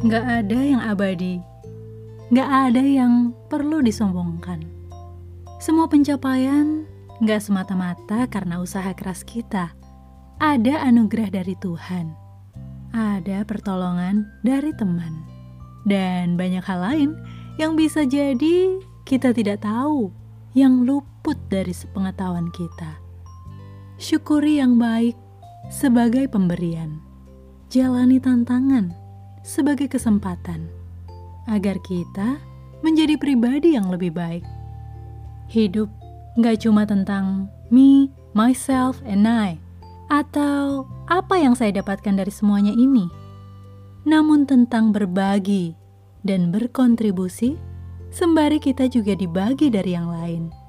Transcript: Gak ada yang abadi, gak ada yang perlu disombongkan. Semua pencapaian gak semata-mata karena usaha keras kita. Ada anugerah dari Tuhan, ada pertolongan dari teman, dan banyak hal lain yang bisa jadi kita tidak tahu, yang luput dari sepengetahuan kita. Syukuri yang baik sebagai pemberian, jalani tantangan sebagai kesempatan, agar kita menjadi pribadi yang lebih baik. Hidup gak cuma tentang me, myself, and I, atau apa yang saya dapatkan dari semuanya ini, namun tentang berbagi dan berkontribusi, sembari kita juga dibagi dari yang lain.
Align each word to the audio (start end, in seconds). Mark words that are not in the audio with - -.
Gak 0.00 0.24
ada 0.24 0.56
yang 0.56 0.80
abadi, 0.80 1.44
gak 2.32 2.72
ada 2.72 2.80
yang 2.80 3.36
perlu 3.52 3.84
disombongkan. 3.84 4.64
Semua 5.60 5.92
pencapaian 5.92 6.88
gak 7.20 7.44
semata-mata 7.44 8.24
karena 8.32 8.64
usaha 8.64 8.96
keras 8.96 9.20
kita. 9.28 9.76
Ada 10.40 10.88
anugerah 10.88 11.28
dari 11.28 11.52
Tuhan, 11.60 12.16
ada 12.96 13.44
pertolongan 13.44 14.24
dari 14.40 14.72
teman, 14.72 15.20
dan 15.84 16.32
banyak 16.32 16.64
hal 16.64 16.80
lain 16.80 17.10
yang 17.60 17.76
bisa 17.76 18.08
jadi 18.08 18.80
kita 19.04 19.36
tidak 19.36 19.60
tahu, 19.60 20.08
yang 20.56 20.88
luput 20.88 21.36
dari 21.52 21.76
sepengetahuan 21.76 22.48
kita. 22.56 22.96
Syukuri 24.00 24.64
yang 24.64 24.80
baik 24.80 25.12
sebagai 25.68 26.24
pemberian, 26.32 27.04
jalani 27.68 28.16
tantangan 28.16 29.09
sebagai 29.42 29.88
kesempatan, 29.88 30.68
agar 31.48 31.80
kita 31.82 32.40
menjadi 32.80 33.16
pribadi 33.20 33.76
yang 33.76 33.88
lebih 33.92 34.12
baik. 34.12 34.44
Hidup 35.50 35.90
gak 36.38 36.62
cuma 36.62 36.86
tentang 36.86 37.50
me, 37.68 38.08
myself, 38.32 39.02
and 39.04 39.26
I, 39.26 39.58
atau 40.10 40.86
apa 41.10 41.38
yang 41.38 41.58
saya 41.58 41.74
dapatkan 41.82 42.18
dari 42.20 42.32
semuanya 42.32 42.70
ini, 42.74 43.10
namun 44.06 44.46
tentang 44.48 44.94
berbagi 44.94 45.74
dan 46.22 46.52
berkontribusi, 46.52 47.56
sembari 48.10 48.60
kita 48.60 48.88
juga 48.88 49.16
dibagi 49.16 49.68
dari 49.68 49.92
yang 49.94 50.08
lain. 50.08 50.59